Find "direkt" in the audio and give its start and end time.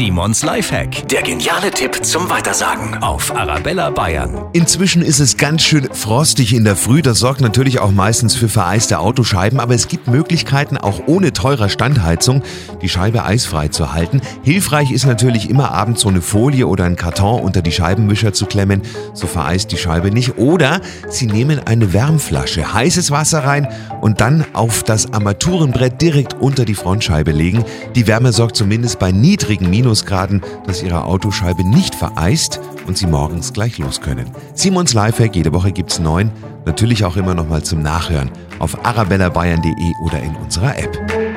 26.00-26.40